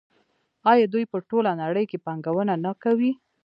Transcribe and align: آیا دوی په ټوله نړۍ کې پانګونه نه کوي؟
آیا 0.71 0.85
دوی 0.93 1.03
په 1.11 1.17
ټوله 1.29 1.51
نړۍ 1.63 1.85
کې 1.91 2.03
پانګونه 2.05 2.53
نه 2.65 2.71
کوي؟ 2.83 3.11